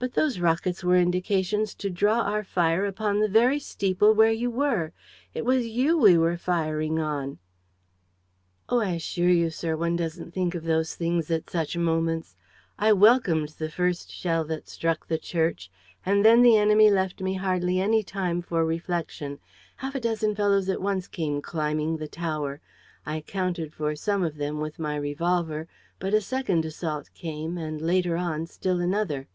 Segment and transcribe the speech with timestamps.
[0.00, 4.50] "But those rockets were indications to draw our fire upon the very steeple where you
[4.50, 4.90] were!
[5.32, 7.38] It was you we were firing on!"
[8.68, 12.34] "Oh, I assure you, sir, one doesn't think of those things at such moments!
[12.76, 15.70] I welcomed the first shell that struck the church.
[16.04, 19.38] And then the enemy left me hardly any time for reflection.
[19.76, 22.60] Half a dozen fellows at once came climbing the tower.
[23.06, 25.68] I accounted for some of them with my revolver;
[26.00, 29.28] but a second assault came and, later on, still another.